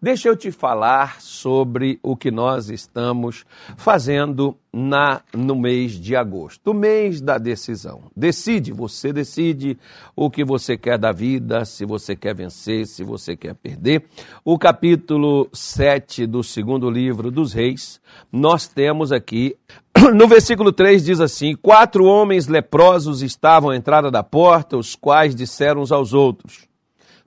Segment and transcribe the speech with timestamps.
[0.00, 3.44] Deixa eu te falar sobre o que nós estamos
[3.76, 8.02] fazendo na no mês de agosto, o mês da decisão.
[8.14, 9.78] Decide, você decide
[10.14, 14.04] o que você quer da vida, se você quer vencer, se você quer perder.
[14.44, 17.98] O capítulo 7 do segundo livro dos Reis,
[18.30, 19.56] nós temos aqui
[20.14, 25.34] no versículo 3 diz assim: Quatro homens leprosos estavam à entrada da porta, os quais
[25.34, 26.68] disseram uns aos outros: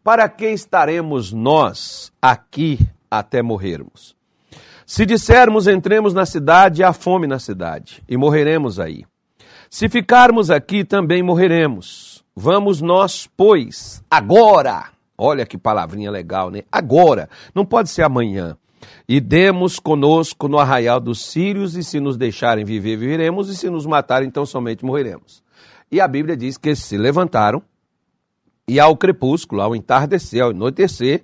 [0.09, 2.79] Para que estaremos nós aqui
[3.11, 4.15] até morrermos?
[4.83, 9.05] Se dissermos entremos na cidade, há fome na cidade, e morreremos aí.
[9.69, 12.25] Se ficarmos aqui, também morreremos.
[12.35, 14.85] Vamos nós, pois, agora.
[15.15, 16.63] Olha que palavrinha legal, né?
[16.71, 17.29] Agora.
[17.53, 18.57] Não pode ser amanhã
[19.07, 23.69] e demos conosco no arraial dos sírios, e se nos deixarem viver, viveremos, e se
[23.69, 25.43] nos matarem, então somente morreremos.
[25.91, 27.61] E a Bíblia diz que se levantaram,
[28.69, 31.23] e ao crepúsculo, ao entardecer, ao anoitecer,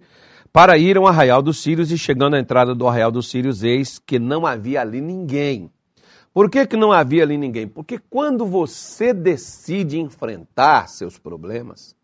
[0.52, 4.00] para ir ao arraial dos sírios, e chegando à entrada do arraial dos sírios, eis
[4.00, 5.70] que não havia ali ninguém.
[6.34, 7.68] Por que, que não havia ali ninguém?
[7.68, 11.96] Porque quando você decide enfrentar seus problemas,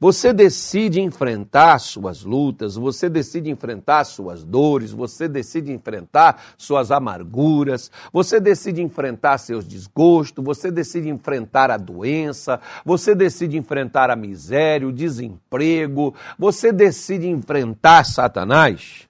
[0.00, 7.90] você decide enfrentar suas lutas, você decide enfrentar suas dores, você decide enfrentar suas amarguras,
[8.10, 14.88] você decide enfrentar seus desgostos, você decide enfrentar a doença, você decide enfrentar a miséria,
[14.88, 19.06] o desemprego, você decide enfrentar Satanás.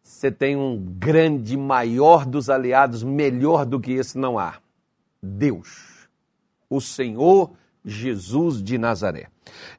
[0.00, 4.58] Você tem um grande, maior dos aliados, melhor do que esse não há.
[5.20, 6.08] Deus.
[6.68, 7.50] O Senhor
[7.84, 9.28] Jesus de Nazaré.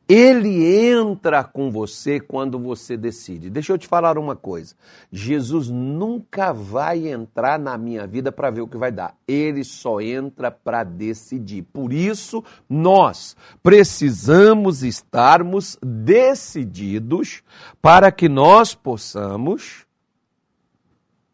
[0.08, 3.50] Ele entra com você quando você decide.
[3.50, 4.76] Deixa eu te falar uma coisa.
[5.12, 9.16] Jesus nunca vai entrar na minha vida para ver o que vai dar.
[9.28, 11.64] Ele só entra para decidir.
[11.64, 17.42] Por isso, nós precisamos estarmos decididos
[17.82, 19.86] para que nós possamos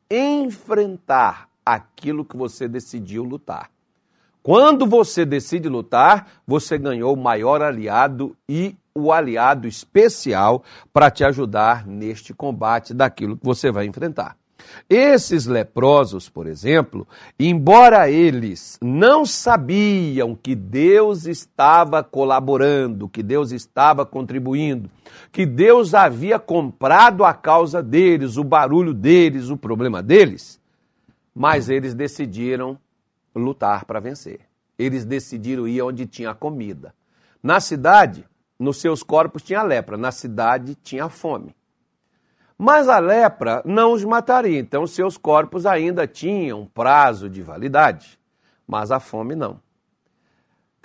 [0.10, 3.72] enfrentar aquilo que você decidiu lutar.
[4.48, 10.64] Quando você decide lutar, você ganhou o maior aliado e o aliado especial
[10.94, 14.38] para te ajudar neste combate daquilo que você vai enfrentar.
[14.90, 17.06] Esses leprosos, por exemplo,
[17.38, 24.90] embora eles não sabiam que Deus estava colaborando, que Deus estava contribuindo,
[25.30, 30.58] que Deus havia comprado a causa deles, o barulho deles, o problema deles,
[31.36, 32.80] mas eles decidiram
[33.38, 34.42] lutar para vencer.
[34.78, 36.94] Eles decidiram ir onde tinha comida.
[37.42, 38.28] Na cidade,
[38.60, 41.56] nos seus corpos tinha lepra, na cidade tinha fome.
[42.58, 48.20] Mas a lepra não os mataria, então seus corpos ainda tinham prazo de validade,
[48.68, 49.60] mas a fome não.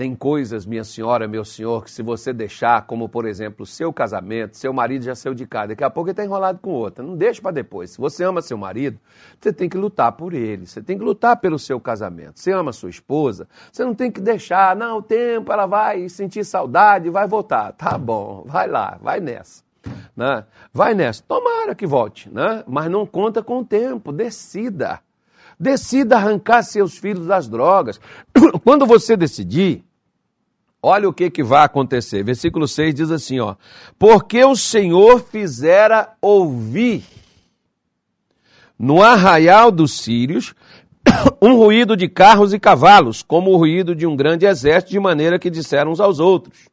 [0.02, 4.56] Tem coisas, minha senhora, meu senhor, que se você deixar, como por exemplo, seu casamento,
[4.56, 7.04] seu marido já saiu de casa, daqui a pouco ele está enrolado com outra.
[7.04, 7.92] Não deixe para depois.
[7.92, 8.98] Se você ama seu marido,
[9.40, 12.40] você tem que lutar por ele, você tem que lutar pelo seu casamento.
[12.40, 16.44] Você ama sua esposa, você não tem que deixar, não, o tempo, ela vai sentir
[16.44, 17.70] saudade, vai voltar.
[17.74, 19.62] Tá bom, vai lá, vai nessa.
[20.16, 20.44] Né?
[20.74, 21.22] Vai nessa.
[21.28, 22.64] Tomara que volte, né?
[22.66, 24.98] mas não conta com o tempo, decida.
[25.60, 28.00] Decida arrancar seus filhos das drogas.
[28.64, 29.84] Quando você decidir,
[30.82, 32.24] olha o que, que vai acontecer.
[32.24, 33.54] Versículo 6 diz assim: ó,
[33.98, 37.04] Porque o Senhor fizera ouvir
[38.78, 40.54] no arraial dos sírios
[41.40, 45.38] um ruído de carros e cavalos, como o ruído de um grande exército, de maneira
[45.38, 46.68] que disseram uns aos outros: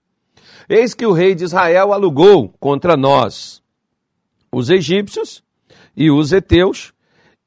[0.68, 3.62] Eis que o rei de Israel alugou contra nós
[4.52, 5.44] os egípcios
[5.96, 6.92] e os heteus,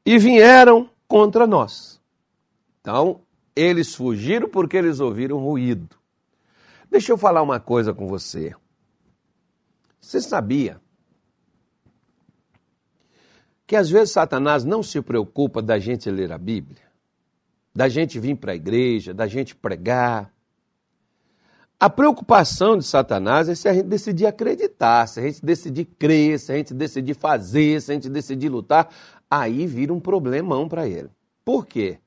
[0.06, 2.00] e vieram contra nós.
[2.80, 3.20] Então,
[3.56, 6.01] eles fugiram porque eles ouviram ruído.
[6.92, 8.54] Deixa eu falar uma coisa com você.
[9.98, 10.78] Você sabia
[13.66, 16.82] que às vezes Satanás não se preocupa da gente ler a Bíblia,
[17.74, 20.30] da gente vir para a igreja, da gente pregar.
[21.80, 26.38] A preocupação de Satanás é se a gente decidir acreditar, se a gente decidir crer,
[26.38, 28.94] se a gente decidir fazer, se a gente decidir lutar
[29.30, 31.08] aí vira um problemão para ele.
[31.42, 31.98] Por quê?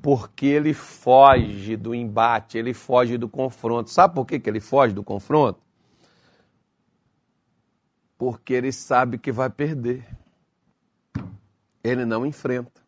[0.00, 3.90] Porque ele foge do embate, ele foge do confronto.
[3.90, 5.60] Sabe por que, que ele foge do confronto?
[8.18, 10.06] Porque ele sabe que vai perder.
[11.82, 12.80] Ele não enfrenta.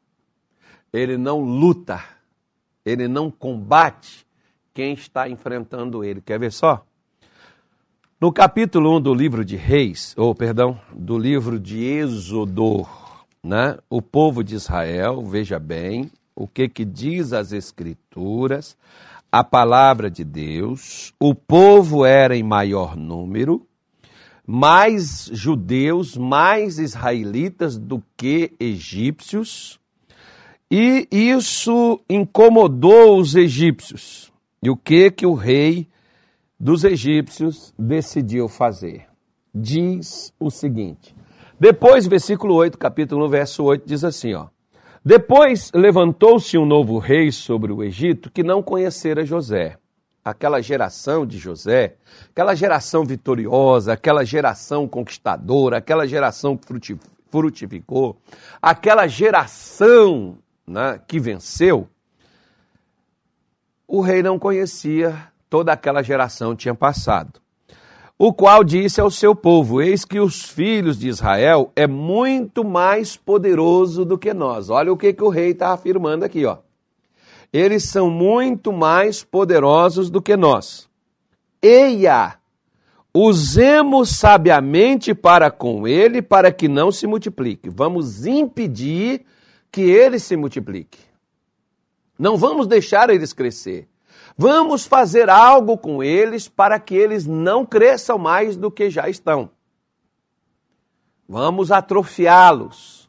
[0.93, 2.03] Ele não luta.
[2.85, 4.27] Ele não combate
[4.73, 6.21] quem está enfrentando ele.
[6.21, 6.85] Quer ver só?
[8.21, 12.87] No capítulo 1 do livro de Reis, ou perdão, do livro de Êxodo,
[13.43, 13.77] né?
[13.91, 18.77] o povo de Israel, veja bem, o que, que diz as Escrituras,
[19.31, 23.67] a palavra de Deus, o povo era em maior número,
[24.47, 29.81] mais judeus, mais israelitas do que egípcios,
[30.71, 34.33] e isso incomodou os egípcios.
[34.63, 35.89] E o que que o rei
[36.59, 39.07] dos egípcios decidiu fazer?
[39.55, 41.15] Diz o seguinte:
[41.59, 44.49] depois, versículo 8, capítulo 1, verso 8, diz assim, ó.
[45.05, 49.77] Depois levantou-se um novo rei sobre o Egito que não conhecera José.
[50.25, 51.97] Aquela geração de José,
[52.31, 56.97] aquela geração vitoriosa, aquela geração conquistadora, aquela geração que
[57.31, 58.17] frutificou,
[58.63, 61.87] aquela geração né, que venceu,
[63.87, 67.44] o rei não conhecia, toda aquela geração tinha passado
[68.19, 73.17] o qual disse ao seu povo: Eis que os filhos de Israel é muito mais
[73.17, 74.71] poderoso do que nós.
[74.71, 76.59] Olha o que, que o rei está afirmando aqui, ó.
[77.53, 80.89] Eles são muito mais poderosos do que nós.
[81.63, 82.37] Eia,
[83.15, 87.71] usemos sabiamente para com ele, para que não se multiplique.
[87.71, 89.25] Vamos impedir
[89.71, 90.99] que ele se multiplique.
[92.19, 93.89] Não vamos deixar eles crescer.
[94.37, 99.51] Vamos fazer algo com eles para que eles não cresçam mais do que já estão.
[101.29, 103.05] Vamos atrofiá-los.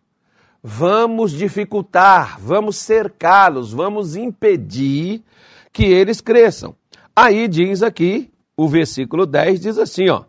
[0.67, 5.23] Vamos dificultar, vamos cercá-los, vamos impedir
[5.71, 6.75] que eles cresçam.
[7.15, 10.23] Aí diz aqui, o versículo 10 diz assim, ó,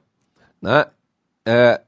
[0.61, 0.85] né?
[1.47, 1.81] É,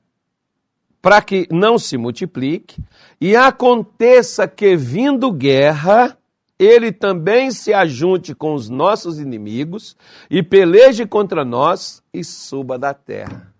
[1.01, 2.83] para que não se multiplique
[3.21, 6.18] e aconteça que vindo guerra
[6.59, 9.97] ele também se ajunte com os nossos inimigos
[10.29, 13.55] e peleje contra nós e suba da terra.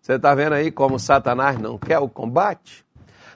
[0.00, 2.86] Você está vendo aí como Satanás não quer o combate?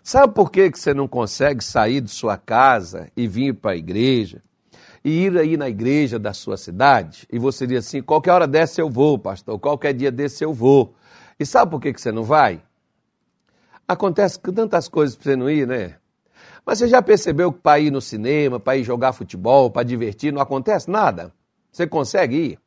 [0.02, 3.76] Sabe por que, que você não consegue sair de sua casa e vir para a
[3.76, 4.40] igreja?
[5.04, 7.26] E ir aí na igreja da sua cidade?
[7.30, 10.94] E você diz assim: qualquer hora dessa eu vou, pastor, qualquer dia desse eu vou.
[11.38, 12.62] E sabe por que, que você não vai?
[13.88, 15.96] Acontece tantas coisas para você não ir, né?
[16.64, 20.32] Mas você já percebeu que para ir no cinema, para ir jogar futebol, para divertir,
[20.32, 21.32] não acontece nada?
[21.72, 22.58] Você consegue ir?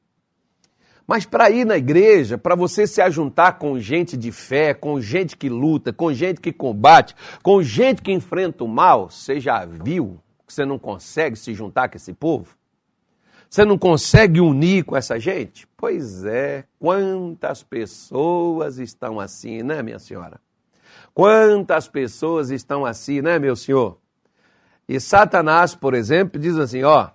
[1.05, 5.35] Mas para ir na igreja, para você se ajuntar com gente de fé, com gente
[5.35, 10.19] que luta, com gente que combate, com gente que enfrenta o mal, você já viu
[10.47, 12.55] que você não consegue se juntar com esse povo?
[13.49, 15.67] Você não consegue unir com essa gente?
[15.77, 20.39] Pois é, quantas pessoas estão assim, né, minha senhora?
[21.13, 23.97] Quantas pessoas estão assim, né, meu senhor?
[24.87, 27.09] E Satanás, por exemplo, diz assim: ó,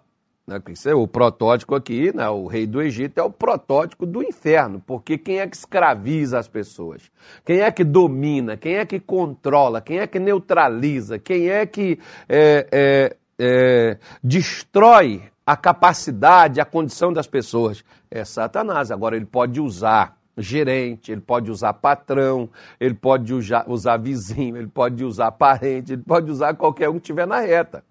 [0.48, 0.62] né,
[0.94, 5.40] o protótipo aqui, né, o rei do Egito é o protótipo do inferno, porque quem
[5.40, 7.02] é que escraviza as pessoas?
[7.44, 8.56] Quem é que domina?
[8.56, 9.82] Quem é que controla?
[9.82, 11.18] Quem é que neutraliza?
[11.18, 17.84] Quem é que é, é, é, destrói a capacidade, a condição das pessoas?
[18.10, 18.90] É Satanás.
[18.90, 22.48] Agora, ele pode usar gerente, ele pode usar patrão,
[22.80, 27.00] ele pode usar, usar vizinho, ele pode usar parente, ele pode usar qualquer um que
[27.00, 27.82] estiver na reta.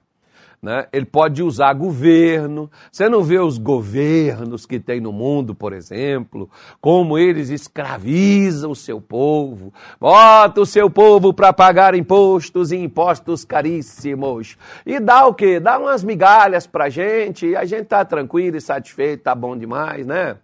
[0.61, 0.87] Né?
[0.91, 2.69] Ele pode usar governo.
[2.91, 6.49] Você não vê os governos que tem no mundo, por exemplo,
[6.81, 13.45] como eles escravizam o seu povo, bota o seu povo para pagar impostos e impostos
[13.45, 14.57] caríssimos.
[14.85, 15.59] E dá o quê?
[15.59, 20.07] Dá umas migalhas para gente, e a gente tá tranquilo e satisfeito, tá bom demais,
[20.07, 20.37] né?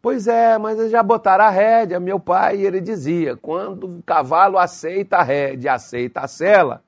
[0.00, 2.00] Pois é, mas eles já botaram a rédea.
[2.00, 6.82] Meu pai, ele dizia, quando o cavalo aceita a rédea, aceita a sela,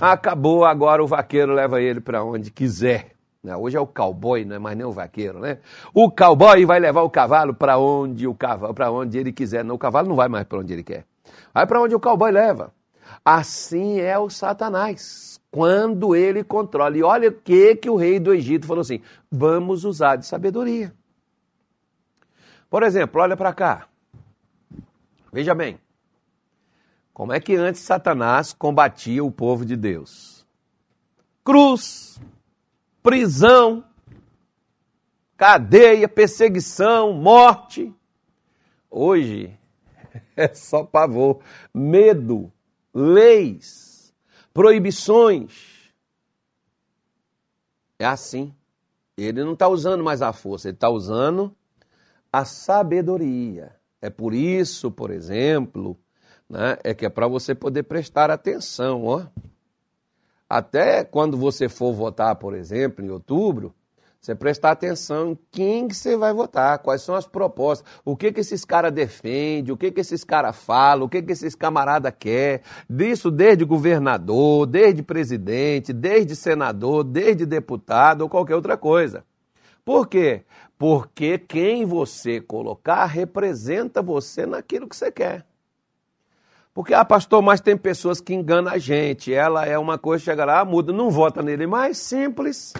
[0.00, 3.14] acabou, agora o vaqueiro leva ele para onde quiser.
[3.42, 3.54] Né?
[3.54, 5.58] Hoje é o cowboy, não é mais nem o vaqueiro, né?
[5.92, 9.62] O cowboy vai levar o cavalo para onde o cavalo, para onde ele quiser.
[9.62, 11.04] Não, o cavalo não vai mais para onde ele quer.
[11.52, 12.72] Vai para onde o cowboy leva.
[13.22, 16.96] Assim é o Satanás, quando ele controla.
[16.96, 20.92] E olha o que, que o rei do Egito falou assim: vamos usar de sabedoria.
[22.68, 23.88] Por exemplo, olha para cá.
[25.32, 25.80] Veja bem.
[27.12, 30.44] Como é que antes Satanás combatia o povo de Deus?
[31.44, 32.20] Cruz,
[33.02, 33.84] prisão,
[35.36, 37.94] cadeia, perseguição, morte.
[38.90, 39.56] Hoje
[40.34, 41.40] é só pavor,
[41.72, 42.52] medo,
[42.92, 44.12] leis,
[44.52, 45.92] proibições.
[47.98, 48.54] É assim.
[49.16, 51.54] Ele não está usando mais a força, ele está usando
[52.34, 53.76] a sabedoria.
[54.02, 55.96] É por isso, por exemplo,
[56.50, 59.04] né, é que é para você poder prestar atenção.
[59.04, 59.22] Ó.
[60.50, 63.72] Até quando você for votar, por exemplo, em outubro,
[64.20, 68.32] você prestar atenção em quem que você vai votar, quais são as propostas, o que
[68.32, 72.10] que esses caras defendem, o que que esses caras falam, o que que esses camarada
[72.10, 79.24] quer, disso desde governador, desde presidente, desde senador, desde deputado ou qualquer outra coisa.
[79.84, 80.44] Por quê?
[80.78, 85.46] Porque quem você colocar representa você naquilo que você quer.
[86.72, 89.32] Porque, ah, pastor, mas tem pessoas que enganam a gente.
[89.32, 91.98] Ela é uma coisa, chega lá, muda, não vota nele mais.
[91.98, 92.74] Simples.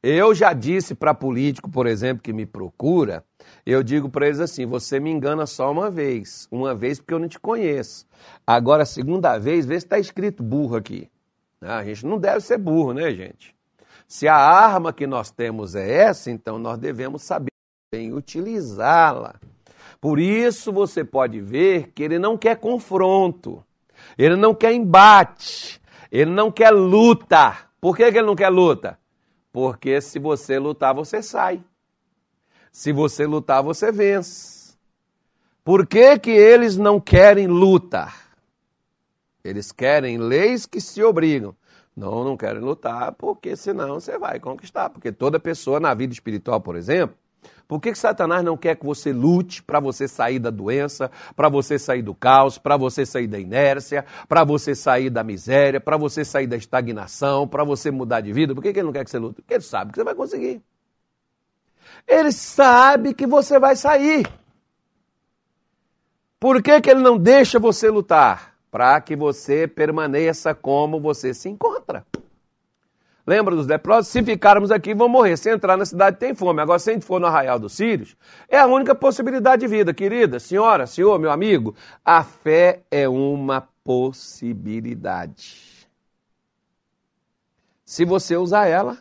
[0.00, 3.24] Eu já disse para político, por exemplo, que me procura,
[3.64, 6.46] eu digo para eles assim: você me engana só uma vez.
[6.50, 8.06] Uma vez porque eu não te conheço.
[8.46, 11.10] Agora, segunda vez, vê se está escrito burro aqui.
[11.60, 13.53] Ah, a gente não deve ser burro, né, gente?
[14.06, 17.50] Se a arma que nós temos é essa, então nós devemos saber
[17.92, 19.34] bem utilizá-la.
[20.00, 23.64] Por isso você pode ver que ele não quer confronto,
[24.18, 25.80] ele não quer embate,
[26.10, 27.56] ele não quer luta.
[27.80, 28.98] Por que, que ele não quer luta?
[29.52, 31.62] Porque se você lutar, você sai.
[32.70, 34.76] Se você lutar, você vence.
[35.62, 38.36] Por que, que eles não querem lutar?
[39.44, 41.54] Eles querem leis que se obrigam.
[41.96, 44.90] Não, não querem lutar, porque senão você vai conquistar.
[44.90, 47.16] Porque toda pessoa na vida espiritual, por exemplo,
[47.68, 51.48] por que, que Satanás não quer que você lute para você sair da doença, para
[51.48, 55.96] você sair do caos, para você sair da inércia, para você sair da miséria, para
[55.96, 58.54] você sair da estagnação, para você mudar de vida?
[58.54, 59.36] Por que, que ele não quer que você lute?
[59.40, 60.62] Porque ele sabe que você vai conseguir.
[62.06, 64.26] Ele sabe que você vai sair.
[66.38, 68.53] Por que, que ele não deixa você lutar?
[68.74, 72.04] Para que você permaneça como você se encontra.
[73.24, 74.10] Lembra dos leprosos?
[74.10, 75.36] Se ficarmos aqui, vão morrer.
[75.36, 76.60] Se entrar na cidade, tem fome.
[76.60, 78.16] Agora, se a gente for no arraial dos Sírios,
[78.48, 79.94] é a única possibilidade de vida.
[79.94, 85.88] Querida, senhora, senhor, meu amigo, a fé é uma possibilidade.
[87.84, 88.98] Se você usar ela,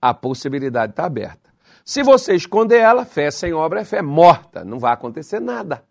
[0.00, 1.50] a possibilidade está aberta.
[1.84, 4.64] Se você esconder ela, fé sem obra é fé morta.
[4.64, 5.84] Não vai acontecer nada.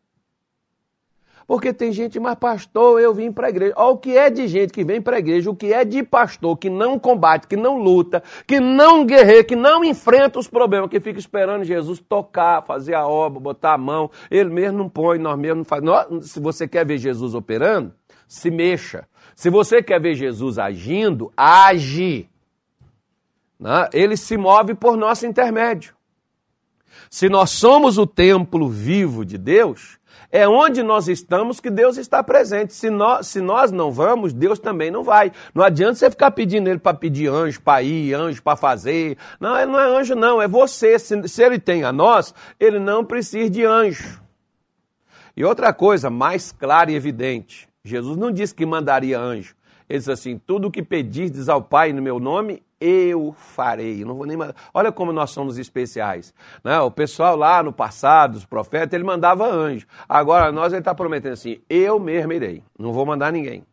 [1.47, 3.73] Porque tem gente, mas pastor, eu vim para a igreja.
[3.75, 6.01] Olha o que é de gente que vem para a igreja, o que é de
[6.01, 10.89] pastor que não combate, que não luta, que não guerreia, que não enfrenta os problemas,
[10.89, 14.09] que fica esperando Jesus tocar, fazer a obra, botar a mão.
[14.31, 16.31] Ele mesmo não põe, nós mesmo não fazemos.
[16.31, 17.93] Se você quer ver Jesus operando,
[18.27, 19.07] se mexa.
[19.35, 22.27] Se você quer ver Jesus agindo, age.
[23.59, 23.87] Né?
[23.93, 25.93] Ele se move por nosso intermédio.
[27.09, 29.99] Se nós somos o templo vivo de Deus,
[30.31, 32.74] é onde nós estamos que Deus está presente.
[32.74, 35.31] Se nós, se nós não vamos, Deus também não vai.
[35.53, 39.17] Não adianta você ficar pedindo ele para pedir anjo para ir, anjo para fazer.
[39.39, 41.00] Não, ele não é anjo, não, é você.
[41.00, 44.22] Se, se ele tem a nós, ele não precisa de anjo.
[45.38, 49.55] E outra coisa mais clara e evidente: Jesus não disse que mandaria anjo.
[49.88, 54.03] Ele disse assim: tudo o que pedirdes ao Pai no meu nome, eu farei.
[54.03, 54.55] Não vou nem mandar.
[54.74, 56.34] Olha como nós somos especiais.
[56.63, 56.79] Né?
[56.79, 59.88] O pessoal lá no passado, os profetas, ele mandava anjo.
[60.08, 62.63] Agora nós ele está prometendo assim: eu mesmo irei.
[62.77, 63.63] Não vou mandar ninguém.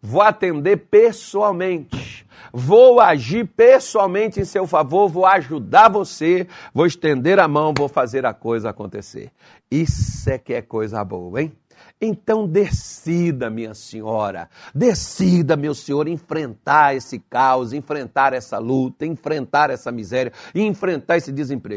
[0.00, 2.26] Vou atender pessoalmente.
[2.52, 8.24] Vou agir pessoalmente em seu favor, vou ajudar você, vou estender a mão, vou fazer
[8.24, 9.30] a coisa acontecer.
[9.70, 11.52] Isso é que é coisa boa, hein?
[12.00, 19.90] Então decida, minha senhora, decida, meu senhor, enfrentar esse caos, enfrentar essa luta, enfrentar essa
[19.90, 21.66] miséria, enfrentar esse desemprego.